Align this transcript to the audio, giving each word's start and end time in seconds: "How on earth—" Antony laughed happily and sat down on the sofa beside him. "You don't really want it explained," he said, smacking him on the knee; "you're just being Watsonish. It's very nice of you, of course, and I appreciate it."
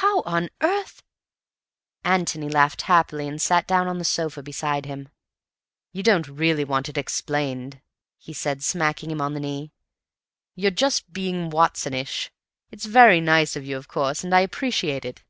"How 0.00 0.22
on 0.22 0.48
earth—" 0.62 1.02
Antony 2.02 2.48
laughed 2.48 2.80
happily 2.80 3.28
and 3.28 3.38
sat 3.38 3.66
down 3.66 3.86
on 3.86 3.98
the 3.98 4.02
sofa 4.06 4.42
beside 4.42 4.86
him. 4.86 5.10
"You 5.92 6.02
don't 6.02 6.26
really 6.26 6.64
want 6.64 6.88
it 6.88 6.96
explained," 6.96 7.82
he 8.16 8.32
said, 8.32 8.62
smacking 8.64 9.10
him 9.10 9.20
on 9.20 9.34
the 9.34 9.40
knee; 9.40 9.72
"you're 10.54 10.70
just 10.70 11.12
being 11.12 11.50
Watsonish. 11.50 12.30
It's 12.70 12.86
very 12.86 13.20
nice 13.20 13.56
of 13.56 13.66
you, 13.66 13.76
of 13.76 13.88
course, 13.88 14.24
and 14.24 14.34
I 14.34 14.40
appreciate 14.40 15.04
it." 15.04 15.22